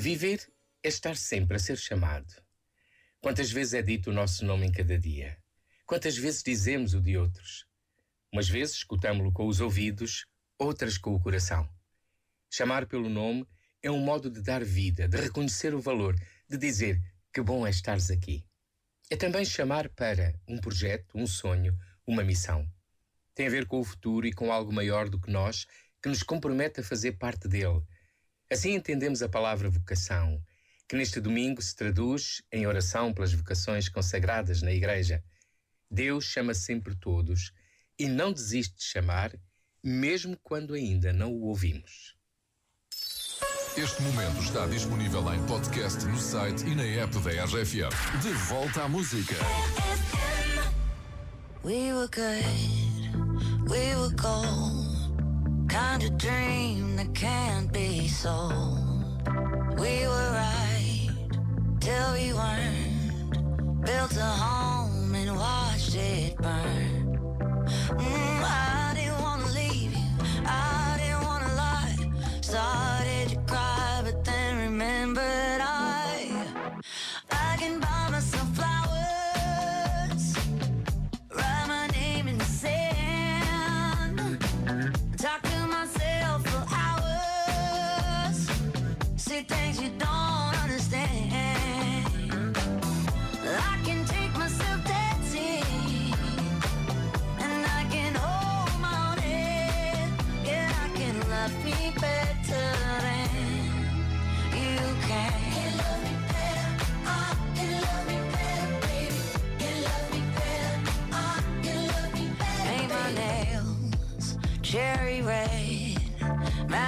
Viver 0.00 0.48
é 0.80 0.86
estar 0.86 1.16
sempre 1.16 1.56
a 1.56 1.58
ser 1.58 1.76
chamado. 1.76 2.32
Quantas 3.20 3.50
vezes 3.50 3.74
é 3.74 3.82
dito 3.82 4.10
o 4.10 4.12
nosso 4.12 4.44
nome 4.44 4.64
em 4.64 4.70
cada 4.70 4.96
dia? 4.96 5.36
Quantas 5.84 6.16
vezes 6.16 6.40
dizemos 6.40 6.94
o 6.94 7.00
de 7.02 7.18
outros? 7.18 7.66
Umas 8.32 8.48
vezes 8.48 8.76
escutamos-lo 8.76 9.32
com 9.32 9.48
os 9.48 9.60
ouvidos, 9.60 10.24
outras 10.56 10.96
com 10.96 11.16
o 11.16 11.20
coração. 11.20 11.68
Chamar 12.48 12.86
pelo 12.86 13.08
nome 13.08 13.44
é 13.82 13.90
um 13.90 13.98
modo 13.98 14.30
de 14.30 14.40
dar 14.40 14.62
vida, 14.62 15.08
de 15.08 15.16
reconhecer 15.16 15.74
o 15.74 15.80
valor, 15.80 16.14
de 16.48 16.56
dizer 16.56 17.02
que 17.34 17.42
bom 17.42 17.66
é 17.66 17.70
estares 17.70 18.08
aqui. 18.08 18.46
É 19.10 19.16
também 19.16 19.44
chamar 19.44 19.88
para 19.88 20.32
um 20.46 20.58
projeto, 20.58 21.18
um 21.18 21.26
sonho, 21.26 21.76
uma 22.06 22.22
missão. 22.22 22.70
Tem 23.34 23.48
a 23.48 23.50
ver 23.50 23.66
com 23.66 23.80
o 23.80 23.84
futuro 23.84 24.28
e 24.28 24.32
com 24.32 24.52
algo 24.52 24.72
maior 24.72 25.08
do 25.08 25.20
que 25.20 25.32
nós, 25.32 25.66
que 26.00 26.08
nos 26.08 26.22
compromete 26.22 26.78
a 26.78 26.84
fazer 26.84 27.18
parte 27.18 27.48
dele. 27.48 27.82
Assim 28.50 28.74
entendemos 28.74 29.22
a 29.22 29.28
palavra 29.28 29.68
vocação, 29.68 30.42
que 30.88 30.96
neste 30.96 31.20
domingo 31.20 31.60
se 31.60 31.76
traduz 31.76 32.42
em 32.50 32.66
oração 32.66 33.12
pelas 33.12 33.32
vocações 33.32 33.88
consagradas 33.88 34.62
na 34.62 34.72
Igreja. 34.72 35.22
Deus 35.90 36.24
chama 36.24 36.54
sempre 36.54 36.94
todos 36.94 37.52
e 37.98 38.08
não 38.08 38.32
desiste 38.32 38.76
de 38.76 38.84
chamar, 38.84 39.32
mesmo 39.84 40.36
quando 40.42 40.72
ainda 40.72 41.12
não 41.12 41.32
o 41.32 41.42
ouvimos. 41.42 42.16
Este 43.76 44.02
momento 44.02 44.40
está 44.40 44.66
disponível 44.66 45.32
em 45.32 45.46
podcast 45.46 46.04
no 46.06 46.18
site 46.18 46.66
e 46.66 46.74
na 46.74 46.82
app 46.82 47.16
da 47.20 47.44
RFM. 47.44 48.22
De 48.22 48.32
volta 48.48 48.82
à 48.82 48.88
música. 48.88 49.36
We 51.62 51.92
were 51.92 52.08
good, 52.08 53.70
we 53.70 53.94
were 53.94 54.14
gold. 54.16 54.87
Kind 55.68 56.02
of 56.02 56.16
dream 56.16 56.96
that 56.96 57.14
can't 57.14 57.70
be 57.72 58.08
sold. 58.08 58.97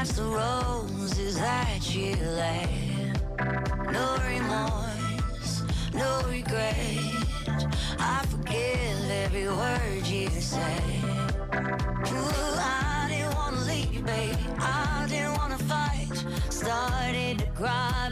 Match 0.00 0.16
the 0.16 0.22
roses 0.22 1.36
that 1.36 1.94
you 1.94 2.16
laid. 2.16 3.20
No 3.92 4.16
remorse, 4.26 5.62
no 5.92 6.22
regret. 6.26 6.96
I 7.98 8.24
forgive 8.30 9.10
every 9.24 9.48
word 9.48 10.06
you 10.06 10.28
say. 10.30 10.80
Ooh, 12.16 12.56
I 12.56 13.08
didn't 13.10 13.34
wanna 13.34 13.60
leave, 13.70 14.04
babe. 14.06 14.36
I 14.58 15.06
didn't 15.06 15.36
wanna 15.36 15.58
fight. 15.58 16.16
Started 16.48 17.40
to 17.40 17.46
cry, 17.48 18.10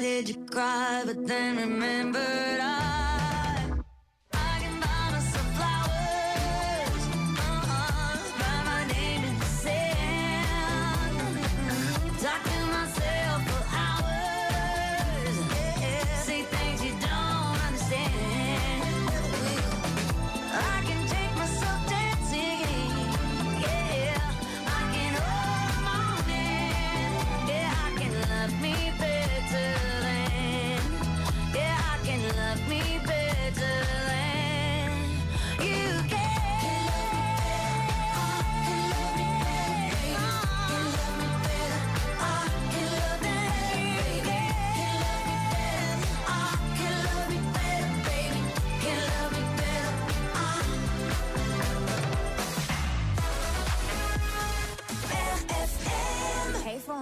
did 0.00 0.28
you 0.28 0.44
cry? 0.46 1.02
But 1.04 1.26
then 1.26 1.56
remember. 1.56 2.49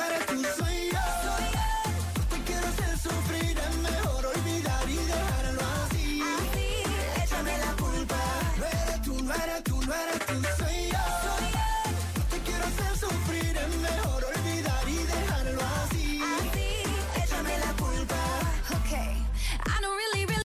para 0.00 0.18
tus 0.20 0.46
sueños. 0.56 0.69